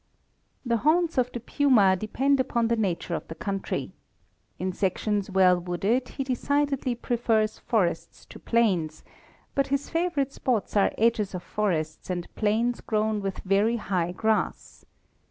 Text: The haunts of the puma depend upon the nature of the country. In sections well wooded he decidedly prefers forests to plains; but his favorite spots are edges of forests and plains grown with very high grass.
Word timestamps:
The 0.65 0.77
haunts 0.77 1.19
of 1.19 1.31
the 1.31 1.39
puma 1.39 1.95
depend 1.95 2.39
upon 2.39 2.69
the 2.69 2.75
nature 2.75 3.13
of 3.13 3.27
the 3.27 3.35
country. 3.35 3.91
In 4.57 4.73
sections 4.73 5.29
well 5.29 5.59
wooded 5.59 6.09
he 6.09 6.23
decidedly 6.23 6.95
prefers 6.95 7.59
forests 7.59 8.25
to 8.25 8.39
plains; 8.39 9.03
but 9.53 9.67
his 9.67 9.91
favorite 9.91 10.33
spots 10.33 10.75
are 10.75 10.91
edges 10.97 11.35
of 11.35 11.43
forests 11.43 12.09
and 12.09 12.33
plains 12.33 12.81
grown 12.81 13.21
with 13.21 13.41
very 13.45 13.77
high 13.77 14.11
grass. 14.11 14.85